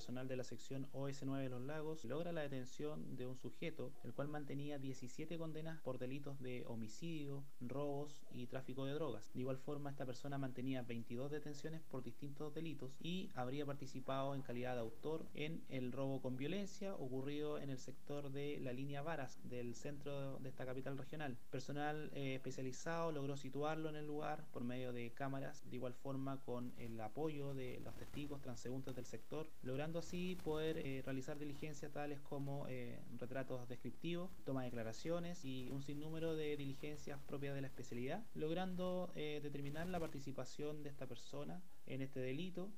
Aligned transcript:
personal 0.00 0.28
de 0.28 0.36
la 0.36 0.44
sección 0.44 0.88
OS9 0.94 1.42
de 1.42 1.50
los 1.50 1.60
Lagos 1.60 2.06
logra 2.06 2.32
la 2.32 2.40
detención 2.40 3.16
de 3.16 3.26
un 3.26 3.36
sujeto, 3.36 3.92
el 4.02 4.14
cual 4.14 4.28
mantenía 4.28 4.78
17 4.78 5.36
condenas 5.36 5.78
por 5.82 5.98
delitos 5.98 6.40
de 6.40 6.64
homicidio, 6.66 7.44
robos 7.60 8.22
y 8.32 8.46
tráfico 8.46 8.86
de 8.86 8.94
drogas. 8.94 9.30
De 9.34 9.40
igual 9.40 9.58
forma, 9.58 9.90
esta 9.90 10.06
persona 10.06 10.38
mantenía 10.38 10.80
22 10.80 11.30
detenciones 11.30 11.82
por 11.82 12.02
distintos 12.02 12.54
delitos 12.54 12.96
y 13.02 13.28
habría 13.34 13.66
participado 13.66 14.34
en 14.34 14.40
calidad 14.40 14.72
de 14.72 14.80
autor 14.80 15.26
en 15.34 15.62
el 15.68 15.92
robo 15.92 16.22
con 16.22 16.38
violencia 16.38 16.94
ocurrido 16.94 17.58
en 17.58 17.68
el 17.68 17.78
sector 17.78 18.30
de 18.30 18.58
la 18.58 18.72
línea 18.72 19.02
Varas 19.02 19.38
del 19.50 19.74
centro 19.74 20.38
de 20.38 20.48
esta 20.48 20.64
capital 20.64 20.96
regional. 20.96 21.36
Personal 21.50 22.10
eh, 22.14 22.36
especializado 22.36 23.12
logró 23.12 23.36
situarlo 23.36 23.90
en 23.90 23.96
el 23.96 24.06
lugar 24.06 24.46
por 24.50 24.64
medio 24.64 24.94
de 24.94 25.10
cámaras, 25.10 25.62
de 25.68 25.76
igual 25.76 25.92
forma 25.92 26.38
con 26.38 26.72
el 26.78 26.98
apoyo 27.02 27.52
de 27.52 27.80
los 27.84 27.94
testigos 27.96 28.40
transeúntes 28.40 28.96
del 28.96 29.04
sector, 29.04 29.50
logrando 29.62 29.89
así 29.98 30.36
poder 30.44 30.78
eh, 30.78 31.02
realizar 31.04 31.38
diligencias 31.38 31.92
tales 31.92 32.20
como 32.20 32.66
eh, 32.68 33.00
retratos 33.18 33.68
descriptivos, 33.68 34.30
toma 34.44 34.62
de 34.62 34.66
declaraciones 34.66 35.44
y 35.44 35.68
un 35.70 35.82
sinnúmero 35.82 36.36
de 36.36 36.56
diligencias 36.56 37.18
propias 37.26 37.54
de 37.54 37.60
la 37.60 37.66
especialidad, 37.66 38.24
logrando 38.34 39.10
determinar 39.14 39.86
la 39.88 40.00
participación 40.00 40.82
de 40.82 40.90
esta 40.90 41.06
persona 41.06 41.62
en 41.86 42.02
este 42.02 42.20
delito 42.20 42.70